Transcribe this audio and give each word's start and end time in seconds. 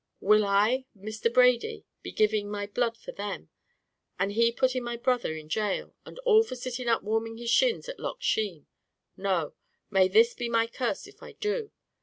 Will 0.19 0.43
I, 0.43 0.85
Mr. 0.97 1.31
Brady, 1.31 1.85
be 2.01 2.11
giving 2.11 2.49
my 2.49 2.65
blood 2.65 2.97
for 2.97 3.11
them, 3.11 3.51
and 4.17 4.31
he 4.31 4.51
putting 4.51 4.83
my 4.83 4.97
brother 4.97 5.35
in 5.35 5.47
gaol, 5.47 5.93
and 6.07 6.17
all 6.25 6.41
for 6.41 6.55
sitting 6.55 6.87
up 6.87 7.03
warming 7.03 7.37
his 7.37 7.51
shins 7.51 7.87
at 7.87 7.99
Loch 7.99 8.19
Sheen? 8.19 8.65
No; 9.15 9.53
may 9.91 10.07
this 10.07 10.33
be 10.33 10.49
my 10.49 10.65
curse 10.65 11.05
if 11.05 11.21
I 11.21 11.33
do!" 11.33 11.69